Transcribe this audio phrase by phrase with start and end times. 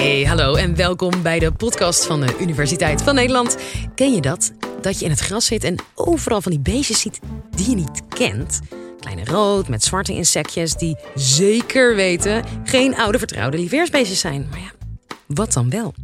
[0.00, 3.56] Hey, hallo en welkom bij de podcast van de Universiteit van Nederland.
[3.94, 4.52] Ken je dat?
[4.80, 7.20] Dat je in het gras zit en overal van die beestjes ziet
[7.50, 8.60] die je niet kent.
[9.00, 14.46] Kleine rood met zwarte insectjes die zeker weten geen oude vertrouwde lieveersbeestjes zijn.
[14.50, 14.72] Maar ja,
[15.26, 15.94] wat dan wel?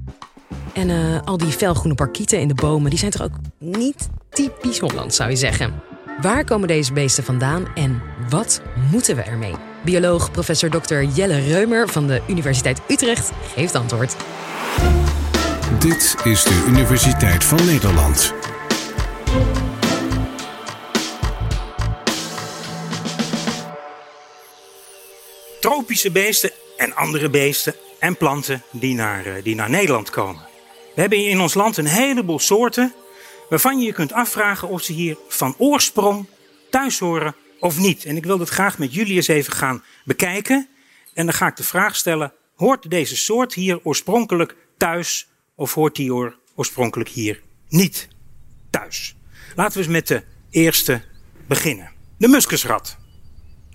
[0.73, 4.79] En eh, al die felgroene parkieten in de bomen, die zijn toch ook niet typisch
[4.79, 5.83] Holland, zou je zeggen.
[6.21, 9.55] Waar komen deze beesten vandaan en wat moeten we ermee?
[9.85, 11.03] Bioloog professor Dr.
[11.03, 14.17] Jelle Reumer van de Universiteit Utrecht geeft antwoord.
[15.79, 18.35] Dit is de Universiteit van Nederland.
[25.61, 30.43] Tropische beesten en andere beesten en planten die naar, eh, die naar Nederland komen.
[30.95, 32.95] We hebben in ons land een heleboel soorten
[33.49, 36.27] waarvan je je kunt afvragen of ze hier van oorsprong
[36.71, 38.05] thuis horen of niet.
[38.05, 40.69] En ik wil dat graag met jullie eens even gaan bekijken.
[41.15, 45.97] En dan ga ik de vraag stellen: hoort deze soort hier oorspronkelijk thuis of hoort
[45.97, 48.09] die oorspronkelijk hier niet
[48.71, 49.17] thuis?
[49.55, 51.03] Laten we eens met de eerste
[51.47, 51.91] beginnen.
[52.19, 52.97] De muskusrat.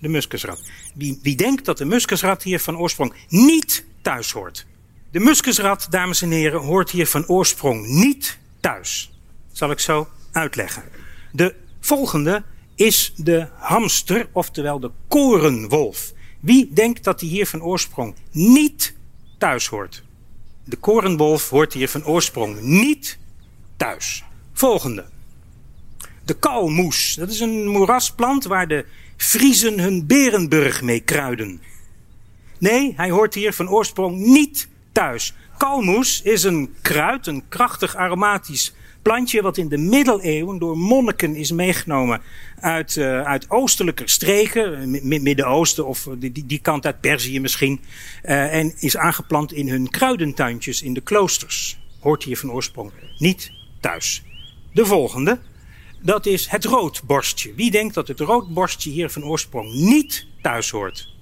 [0.00, 0.62] De muskusrat.
[0.94, 4.66] Wie, wie denkt dat de muskusrat hier van oorsprong niet thuis hoort?
[5.10, 9.12] De muskusrat, dames en heren, hoort hier van oorsprong niet thuis.
[9.52, 10.82] Zal ik zo uitleggen.
[11.32, 12.42] De volgende
[12.82, 16.12] is de hamster, oftewel de korenwolf.
[16.40, 18.94] Wie denkt dat hij hier van oorsprong niet
[19.38, 20.02] thuis hoort?
[20.64, 23.18] De korenwolf hoort hier van oorsprong niet
[23.76, 24.24] thuis.
[24.52, 25.04] Volgende.
[26.24, 27.14] De kalmoes.
[27.14, 28.84] Dat is een moerasplant waar de
[29.16, 31.60] Friezen hun Berenburg mee kruiden.
[32.58, 35.34] Nee, hij hoort hier van oorsprong niet thuis.
[35.58, 41.52] Kalmoes is een kruid, een krachtig aromatisch plantje wat in de middeleeuwen door monniken is
[41.52, 42.20] meegenomen
[42.60, 47.80] uit, uh, uit oostelijke streken, Midden-Oosten of die, die, kant uit Perzië misschien,
[48.24, 51.80] uh, en is aangeplant in hun kruidentuintjes in de kloosters.
[52.00, 54.22] Hoort hier van oorsprong niet thuis.
[54.72, 55.38] De volgende,
[56.00, 57.54] dat is het roodborstje.
[57.54, 61.14] Wie denkt dat het roodborstje hier van oorsprong niet thuis hoort?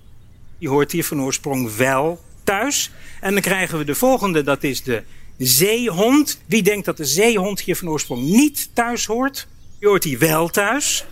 [0.58, 2.90] Die hoort hier van oorsprong wel thuis.
[3.20, 5.02] En dan krijgen we de volgende, dat is de
[5.46, 6.40] zeehond.
[6.46, 9.46] Wie denkt dat de zeehond hier van oorsprong niet thuis hoort?
[9.78, 11.04] Je hoort hier wel thuis.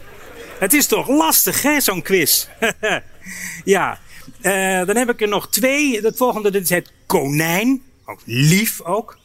[0.58, 2.46] Het is toch lastig, hè, zo'n quiz?
[3.64, 4.00] ja,
[4.42, 6.00] uh, dan heb ik er nog twee.
[6.00, 7.82] Het volgende dit is het konijn.
[8.04, 9.18] Ook lief ook.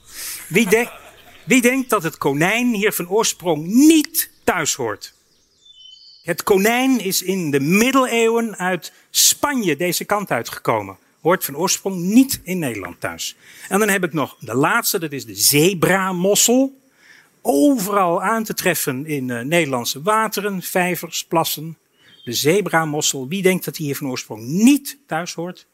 [0.47, 0.67] Wie,
[1.45, 5.13] wie denkt dat het konijn hier van oorsprong niet thuis hoort?
[6.23, 12.41] Het konijn is in de middeleeuwen uit Spanje deze kant uitgekomen hoort van oorsprong niet
[12.43, 13.35] in Nederland thuis.
[13.69, 16.81] En dan heb ik nog de laatste, dat is de zebramossel.
[17.41, 21.77] Overal aan te treffen in uh, Nederlandse wateren, vijvers, plassen.
[22.23, 25.67] De zebramossel, wie denkt dat die hier van oorsprong niet thuis hoort?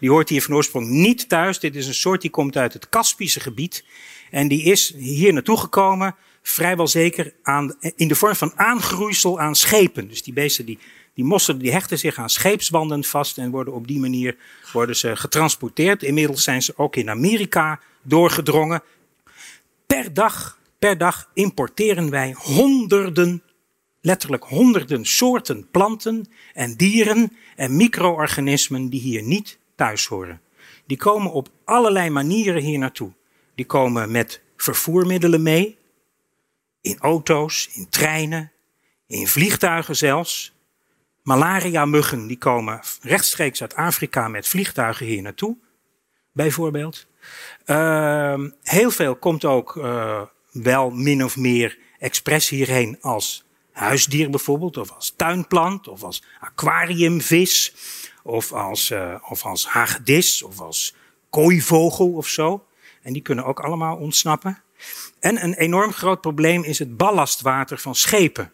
[0.00, 1.58] Die hoort hier van oorsprong niet thuis.
[1.58, 3.84] Dit is een soort die komt uit het Kaspische gebied.
[4.30, 9.56] En die is hier naartoe gekomen, vrijwel zeker aan, in de vorm van aangroeisel aan
[9.56, 10.08] schepen.
[10.08, 10.78] Dus die beesten die
[11.18, 14.36] die mossen die hechten zich aan scheepsbanden vast en worden op die manier
[14.72, 16.02] worden ze getransporteerd.
[16.02, 18.82] Inmiddels zijn ze ook in Amerika doorgedrongen.
[19.86, 23.42] Per dag, per dag importeren wij honderden,
[24.00, 30.40] letterlijk honderden soorten planten en dieren en micro-organismen die hier niet thuis horen.
[30.86, 33.12] Die komen op allerlei manieren hier naartoe.
[33.54, 35.76] Die komen met vervoermiddelen mee,
[36.80, 38.52] in auto's, in treinen,
[39.06, 40.56] in vliegtuigen zelfs.
[41.22, 45.56] Malaria-muggen die komen rechtstreeks uit Afrika met vliegtuigen hier naartoe,
[46.32, 47.06] bijvoorbeeld.
[47.66, 54.76] Uh, heel veel komt ook uh, wel min of meer expres hierheen als huisdier bijvoorbeeld,
[54.76, 57.74] of als tuinplant, of als aquariumvis,
[58.22, 60.94] of als, uh, of als hagedis, of als
[61.30, 62.66] kooivogel of zo.
[63.02, 64.62] En die kunnen ook allemaal ontsnappen.
[65.20, 68.52] En een enorm groot probleem is het ballastwater van schepen.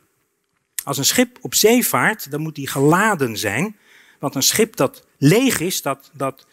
[0.84, 3.76] Als een schip op zee vaart, dan moet die geladen zijn.
[4.18, 6.46] Want een schip dat leeg is, dat, dat,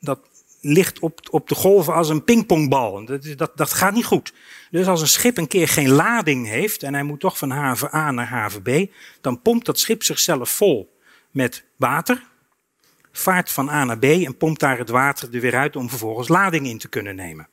[0.00, 0.20] dat
[0.60, 3.04] ligt op, op de golven als een pingpongbal.
[3.04, 4.32] Dat, dat, dat gaat niet goed.
[4.70, 7.94] Dus als een schip een keer geen lading heeft en hij moet toch van haven
[7.94, 10.96] A naar haven B, dan pompt dat schip zichzelf vol
[11.30, 12.22] met water,
[13.12, 16.28] vaart van A naar B en pompt daar het water er weer uit om vervolgens
[16.28, 17.48] lading in te kunnen nemen.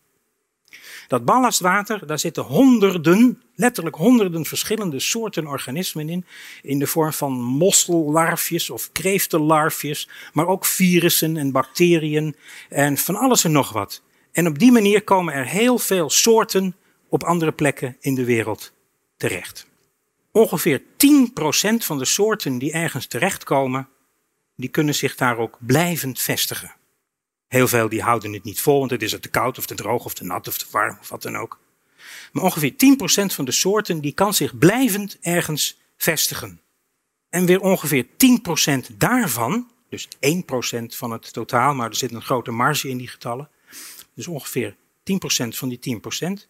[1.10, 6.26] Dat ballastwater, daar zitten honderden, letterlijk honderden verschillende soorten organismen in.
[6.62, 12.36] In de vorm van mossellarfjes of kreeftenlarfjes, maar ook virussen en bacteriën
[12.70, 14.02] en van alles en nog wat.
[14.32, 16.76] En op die manier komen er heel veel soorten
[17.08, 18.74] op andere plekken in de wereld
[19.18, 19.68] terecht.
[20.32, 20.84] Ongeveer 10%
[21.78, 23.88] van de soorten die ergens terechtkomen,
[24.56, 26.72] die kunnen zich daar ook blijvend vestigen.
[27.50, 29.76] Heel veel die houden het niet vol, want het is er te koud of te
[29.76, 31.60] droog of te nat of te warm of wat dan ook.
[32.32, 32.76] Maar ongeveer 10%
[33.34, 36.62] van de soorten die kan zich blijvend ergens vestigen.
[37.30, 38.06] En weer ongeveer
[38.92, 40.10] 10% daarvan, dus 1%
[40.86, 43.50] van het totaal, maar er zit een grote marge in die getallen.
[44.14, 44.76] Dus ongeveer 10%
[45.48, 46.48] van die 10%,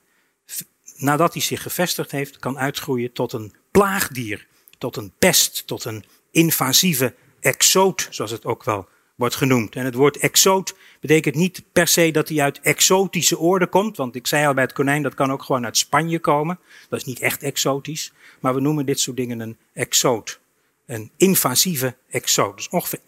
[0.95, 4.47] nadat hij zich gevestigd heeft, kan uitgroeien tot een plaagdier,
[4.77, 8.87] tot een pest, tot een invasieve exoot, zoals het ook wel
[9.19, 9.75] wordt genoemd.
[9.75, 14.15] En het woord exoot betekent niet per se dat hij uit exotische oorden komt, want
[14.15, 16.59] ik zei al bij het konijn, dat kan ook gewoon uit Spanje komen.
[16.89, 20.39] Dat is niet echt exotisch, maar we noemen dit soort dingen een exoot.
[20.85, 22.55] Een invasieve exoot.
[22.55, 22.99] Dus ongeveer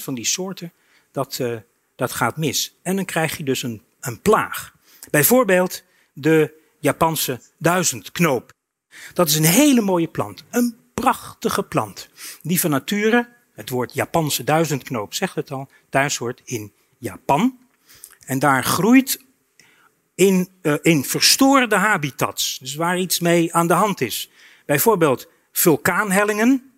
[0.00, 0.72] 1% van die soorten,
[1.12, 1.56] dat, uh,
[1.96, 2.78] dat gaat mis.
[2.82, 4.74] En dan krijg je dus een, een plaag.
[5.10, 5.82] Bijvoorbeeld
[6.12, 8.52] de Japanse duizendknoop.
[9.12, 10.44] Dat is een hele mooie plant.
[10.50, 12.08] Een prachtige plant.
[12.42, 17.58] Die van nature het woord Japanse duizendknoop zegt het al, thuis hoort in Japan.
[18.26, 19.20] En daar groeit
[20.14, 24.30] in, uh, in verstoorde habitats, dus waar iets mee aan de hand is.
[24.66, 26.72] Bijvoorbeeld vulkaanhellingen.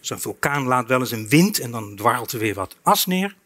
[0.00, 3.36] Zo'n vulkaan laat wel eens een wind en dan dwarrelt er weer wat as neer.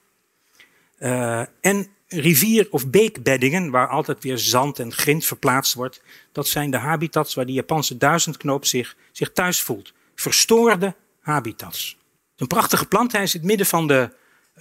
[0.98, 6.02] Uh, en rivier- of beekbeddingen, waar altijd weer zand en grind verplaatst wordt.
[6.32, 9.92] Dat zijn de habitats waar die Japanse duizendknoop zich, zich thuis voelt.
[10.14, 11.96] Verstoorde habitats.
[12.36, 13.12] Een prachtige plant.
[13.12, 14.10] Hij is in het midden van de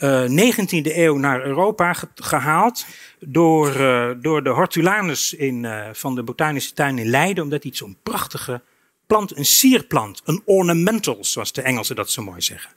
[0.02, 2.86] uh, 19e eeuw naar Europa gehaald
[3.20, 7.72] door, uh, door de hortulanus in, uh, van de botanische tuin in Leiden, omdat hij
[7.76, 8.62] zo'n prachtige
[9.08, 12.72] plant, een sierplant, een ornamental, zoals de Engelsen dat zo mooi zeggen.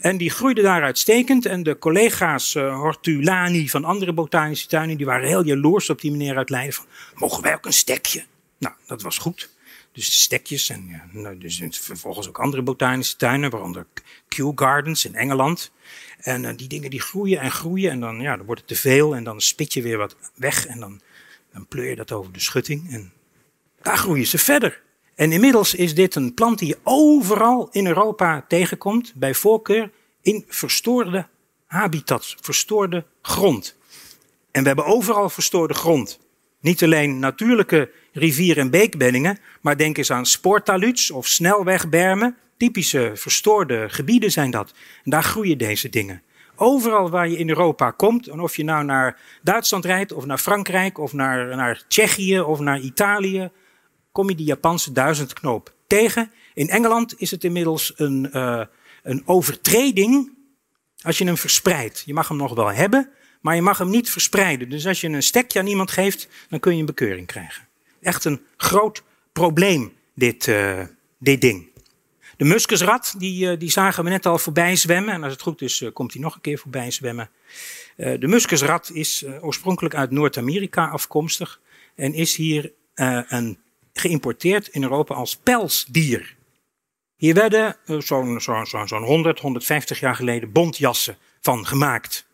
[0.00, 1.46] En die groeide daar uitstekend.
[1.46, 6.36] En de collega's hortulani van andere botanische tuinen, die waren heel jaloers op die meneer
[6.36, 6.74] uit Leiden.
[6.74, 6.84] Van,
[7.14, 8.24] mogen wij ook een stekje?
[8.58, 9.50] Nou, dat was goed.
[9.92, 13.86] Dus de stekjes en ja, nou, dus vervolgens ook andere botanische tuinen, waaronder
[14.28, 15.72] Kew Gardens in Engeland.
[16.18, 18.76] En uh, die dingen die groeien en groeien en dan, ja, dan wordt het te
[18.76, 21.00] veel en dan spit je weer wat weg en dan,
[21.52, 23.12] dan pleur je dat over de schutting en
[23.82, 24.82] daar groeien ze verder.
[25.14, 29.90] En inmiddels is dit een plant die je overal in Europa tegenkomt, bij voorkeur
[30.22, 31.28] in verstoorde
[31.66, 33.76] habitats, verstoorde grond.
[34.50, 36.18] En we hebben overal verstoorde grond.
[36.60, 42.36] Niet alleen natuurlijke rivier- en beekbeddingen, maar denk eens aan spoortaluds of snelwegbermen.
[42.56, 44.72] Typische verstoorde gebieden zijn dat.
[45.04, 46.22] En daar groeien deze dingen.
[46.56, 50.38] Overal waar je in Europa komt, en of je nou naar Duitsland rijdt, of naar
[50.38, 53.50] Frankrijk, of naar, naar Tsjechië, of naar Italië,
[54.12, 56.30] kom je die Japanse duizendknoop tegen.
[56.54, 58.64] In Engeland is het inmiddels een, uh,
[59.02, 60.32] een overtreding
[61.02, 62.02] als je hem verspreidt.
[62.06, 63.10] Je mag hem nog wel hebben,
[63.40, 64.68] maar je mag hem niet verspreiden.
[64.68, 67.70] Dus als je een stekje aan iemand geeft, dan kun je een bekeuring krijgen.
[68.02, 69.02] Echt een groot
[69.32, 70.80] probleem, dit, uh,
[71.18, 71.70] dit ding.
[72.36, 75.14] De muskusrat, die, uh, die zagen we net al voorbij zwemmen.
[75.14, 77.30] En als het goed is, uh, komt hij nog een keer voorbij zwemmen.
[77.96, 81.60] de muskusrat is oorspronkelijk uit Noord-Amerika afkomstig.
[81.94, 83.58] En is hier een,
[83.92, 86.36] geïmporteerd in Europa als pelsdier.
[87.16, 92.26] Hier werden zo'n zo, zo, zo 100, 150 jaar geleden bontjassen van gemaakt.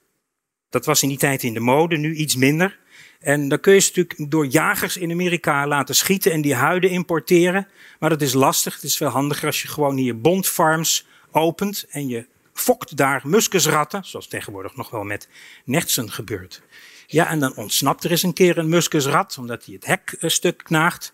[0.69, 2.79] Dat was in die tijd in de mode, nu iets minder.
[3.19, 6.91] En dan kun je ze natuurlijk door jagers in Amerika laten schieten en die huiden
[6.91, 7.69] importeren.
[7.99, 8.75] Maar dat is lastig.
[8.75, 14.05] Het is veel handiger als je gewoon hier bondfarms opent en je fokt daar muskusratten,
[14.05, 15.29] zoals tegenwoordig nog wel met
[15.65, 16.63] nertsen gebeurt.
[17.07, 20.31] Ja, en dan ontsnapt er eens een keer een muskusrat, omdat hij het hek een
[20.31, 21.13] stuk knaagt.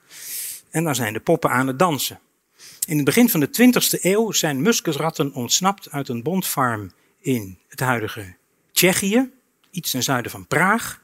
[0.70, 2.20] En dan zijn de poppen aan het dansen.
[2.87, 7.80] In het begin van de 20e eeuw zijn muskusratten ontsnapt uit een bondfarm in het
[7.80, 8.37] huidige
[8.73, 9.30] Tsjechië,
[9.70, 11.00] iets ten zuiden van Praag.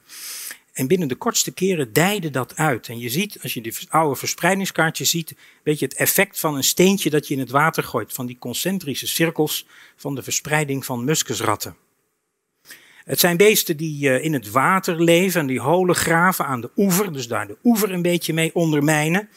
[0.80, 2.88] En binnen de kortste keren dijde dat uit.
[2.88, 6.64] En je ziet, als je die oude verspreidingskaartjes ziet, weet je het effect van een
[6.64, 8.12] steentje dat je in het water gooit.
[8.12, 11.76] Van die concentrische cirkels van de verspreiding van muskusratten.
[13.04, 16.70] Het zijn beesten die uh, in het water leven en die holen graven aan de
[16.76, 17.12] oever.
[17.12, 19.28] Dus daar de oever een beetje mee ondermijnen.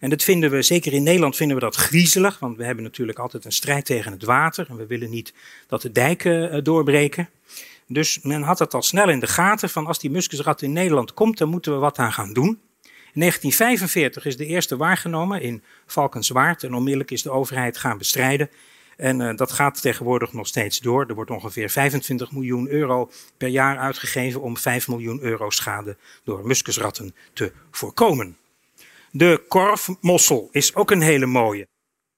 [0.00, 2.38] En dat vinden we, zeker in Nederland vinden we dat griezelig.
[2.38, 4.66] Want we hebben natuurlijk altijd een strijd tegen het water.
[4.68, 5.32] En we willen niet
[5.66, 7.28] dat de dijken uh, doorbreken.
[7.88, 11.14] Dus men had het al snel in de gaten van als die muskusrat in Nederland
[11.14, 12.60] komt, dan moeten we wat aan gaan doen.
[13.12, 18.50] In 1945 is de eerste waargenomen in Valkenswaard en onmiddellijk is de overheid gaan bestrijden.
[18.96, 21.06] En uh, dat gaat tegenwoordig nog steeds door.
[21.06, 26.46] Er wordt ongeveer 25 miljoen euro per jaar uitgegeven om 5 miljoen euro schade door
[26.46, 28.36] muskusratten te voorkomen.
[29.10, 31.66] De korfmossel is ook een hele mooie.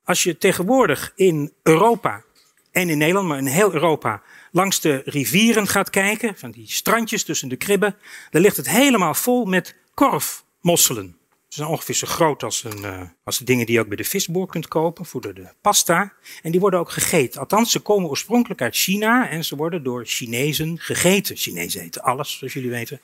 [0.05, 2.25] Als je tegenwoordig in Europa
[2.71, 4.23] en in Nederland, maar in heel Europa,
[4.53, 7.97] langs de rivieren gaat kijken, van die strandjes tussen de kribben,
[8.31, 11.17] dan ligt het helemaal vol met korfmosselen.
[11.49, 13.97] Ze zijn ongeveer zo groot als, een, uh, als de dingen die je ook bij
[13.97, 16.13] de visboer kunt kopen voor de, pasta.
[16.43, 17.41] En die worden ook gegeten.
[17.41, 21.37] Althans, ze komen oorspronkelijk uit China en ze worden door Chinezen gegeten.
[21.37, 23.01] Chinezen eten alles, zoals jullie weten,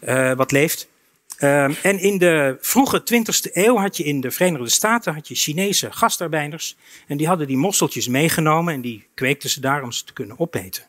[0.00, 0.88] uh, wat leeft.
[1.40, 5.34] Um, en in de vroege 20e eeuw had je in de Verenigde Staten had je
[5.34, 6.76] Chinese gastarbeiders.
[7.06, 10.38] En die hadden die mosseltjes meegenomen en die kweekten ze daar om ze te kunnen
[10.38, 10.82] opeten.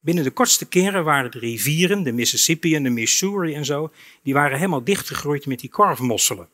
[0.00, 3.90] Binnen de kortste keren waren de rivieren, de Mississippi en de Missouri en zo,
[4.22, 6.48] die waren helemaal dichtgegroeid met die korfmosselen.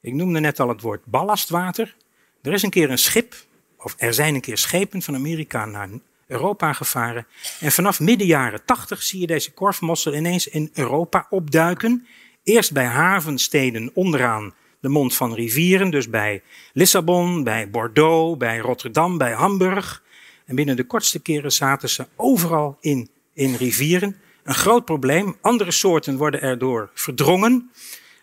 [0.00, 1.96] Ik noemde net al het woord ballastwater.
[2.42, 3.34] Er is een keer een schip,
[3.78, 5.88] of er zijn een keer schepen van Amerika naar
[6.26, 7.26] Europa gevaren.
[7.60, 12.06] En vanaf midden jaren 80 zie je deze korfmossel ineens in Europa opduiken.
[12.44, 19.18] Eerst bij havensteden onderaan de mond van rivieren, dus bij Lissabon, bij Bordeaux, bij Rotterdam,
[19.18, 20.02] bij Hamburg.
[20.46, 24.16] En binnen de kortste keren zaten ze overal in, in rivieren.
[24.42, 25.36] Een groot probleem.
[25.40, 27.70] Andere soorten worden erdoor verdrongen.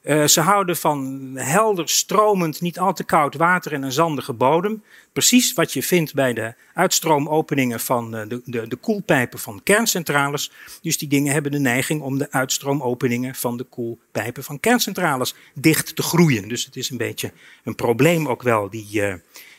[0.04, 4.84] Uh, ze houden van helder, stromend, niet al te koud water en een zandige bodem.
[5.14, 10.52] Precies wat je vindt bij de uitstroomopeningen van uh, de, de, de koelpijpen van kerncentrales.
[10.82, 15.96] Dus die dingen hebben de neiging om de uitstroomopeningen van de koelpijpen van kerncentrales dicht
[15.96, 16.48] te groeien.
[16.48, 17.32] Dus het is een beetje
[17.64, 19.14] een probleem ook wel, die, uh,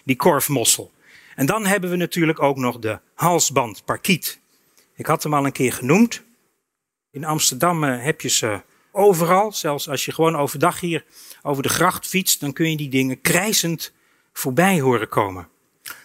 [0.04, 0.90] die korfmossel.
[1.34, 4.40] En dan hebben we natuurlijk ook nog de halsbandparkiet.
[4.94, 6.22] Ik had hem al een keer genoemd.
[7.10, 9.52] In Amsterdam heb je ze overal.
[9.52, 11.04] Zelfs als je gewoon overdag hier
[11.42, 13.92] over de gracht fietst, dan kun je die dingen krijzend
[14.32, 15.48] voorbij horen komen.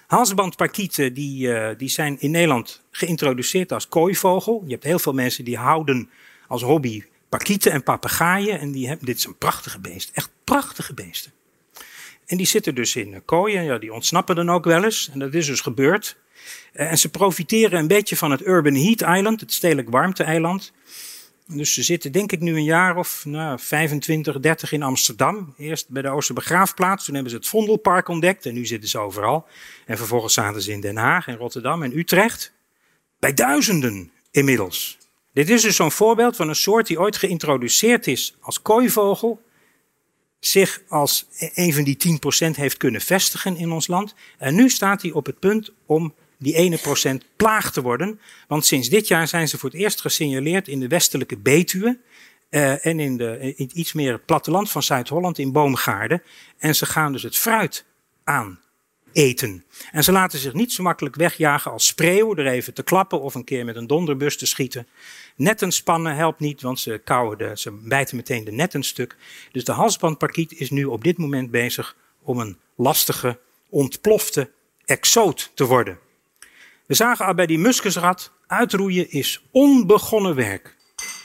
[0.08, 4.64] Halsbandparkieten die, uh, die zijn in Nederland geïntroduceerd als kooivogel.
[4.66, 6.10] Je hebt heel veel mensen die houden
[6.48, 8.60] als hobby parkieten en papegaaien.
[8.60, 11.32] En die hebben, dit is een prachtige beest, echt prachtige beesten.
[12.26, 15.10] En die zitten dus in kooien, ja, die ontsnappen dan ook wel eens.
[15.14, 16.18] En dat is dus gebeurd.
[16.74, 20.74] Eh, en ze profiteren een beetje van het Urban Heat Island, het stedelijk warmte-eiland.
[21.48, 25.54] Dus ze zitten denk ik nu een jaar of nou, 25, 30 in Amsterdam.
[25.58, 29.48] Eerst bij de Oosterbegraafplaats, toen hebben ze het Vondelpark ontdekt en nu zitten ze overal.
[29.86, 32.54] En vervolgens zaten ze in Den Haag en Rotterdam en Utrecht.
[33.20, 34.98] Bij duizenden inmiddels.
[35.34, 39.42] Dit is dus zo'n voorbeeld van een soort die ooit geïntroduceerd is als kooivogel.
[40.40, 44.14] Zich als een van die 10% heeft kunnen vestigen in ons land.
[44.38, 48.20] En nu staat hij op het punt om die ene procent plaag te worden.
[48.48, 52.00] Want sinds dit jaar zijn ze voor het eerst gesignaleerd in de westelijke Betuwe.
[52.50, 56.24] Uh, en in, de, in iets meer platteland van Zuid-Holland in boomgaarden.
[56.58, 57.86] En ze gaan dus het fruit
[58.24, 58.60] aan
[59.12, 59.66] eten.
[59.92, 63.36] En ze laten zich niet zo makkelijk wegjagen als spreeuwen, er even te klappen of
[63.36, 64.88] een keer met een donderbus te schieten.
[65.36, 69.16] Netten spannen helpt niet, want ze, kauwen de, ze bijten meteen de netten stuk.
[69.52, 73.40] Dus de halsbandparkiet is nu op dit moment bezig om een lastige,
[73.70, 74.52] ontplofte
[74.86, 76.00] exoot te worden.
[76.88, 80.76] We zagen al bij die muskusrat, uitroeien is onbegonnen werk.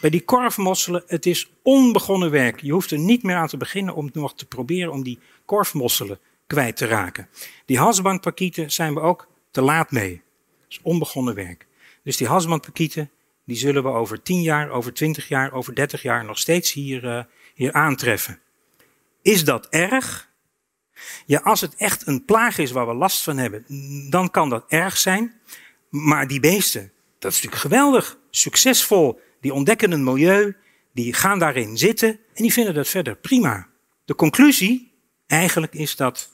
[0.01, 2.61] Bij die korfmosselen, het is onbegonnen werk.
[2.61, 6.19] Je hoeft er niet meer aan te beginnen om nog te proberen om die korfmosselen
[6.47, 7.29] kwijt te raken.
[7.65, 10.23] Die hasbandparkieten zijn we ook te laat mee.
[10.61, 11.67] Dat is onbegonnen werk.
[12.05, 13.11] Dus die hasbandparkieten,
[13.45, 17.05] die zullen we over 10 jaar, over 20 jaar, over 30 jaar nog steeds hier,
[17.05, 17.23] uh,
[17.55, 18.41] hier aantreffen.
[19.23, 20.32] Is dat erg?
[21.27, 23.65] Ja, als het echt een plaag is waar we last van hebben,
[24.11, 25.33] dan kan dat erg zijn.
[25.89, 29.21] Maar die beesten, dat is natuurlijk geweldig, succesvol.
[29.41, 30.57] Die ontdekken een milieu,
[30.93, 33.69] die gaan daarin zitten en die vinden dat verder prima.
[34.05, 34.93] De conclusie
[35.27, 36.31] eigenlijk is dat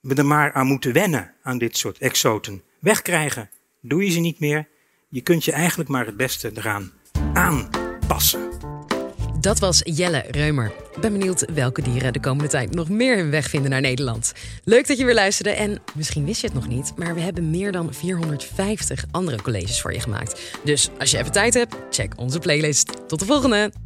[0.00, 2.62] we er maar aan moeten wennen aan dit soort exoten.
[2.80, 4.68] Wegkrijgen doe je ze niet meer.
[5.08, 6.92] Je kunt je eigenlijk maar het beste eraan
[7.32, 8.53] aanpassen.
[9.44, 10.72] Dat was Jelle Reumer.
[11.00, 14.32] Ben benieuwd welke dieren de komende tijd nog meer hun weg vinden naar Nederland.
[14.64, 17.50] Leuk dat je weer luisterde en misschien wist je het nog niet, maar we hebben
[17.50, 20.40] meer dan 450 andere colleges voor je gemaakt.
[20.64, 23.08] Dus als je even tijd hebt, check onze playlist.
[23.08, 23.83] Tot de volgende!